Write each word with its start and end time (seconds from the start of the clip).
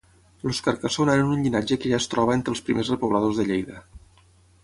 Els 0.51 0.61
Carcassona 0.67 1.17
eren 1.17 1.33
un 1.33 1.43
llinatge 1.47 1.77
que 1.83 1.91
ja 1.91 1.99
es 2.03 2.09
troba 2.13 2.37
entre 2.37 2.55
els 2.55 2.65
primers 2.71 2.91
repobladors 2.95 3.37
de 3.43 3.49
Lleida. 3.51 3.77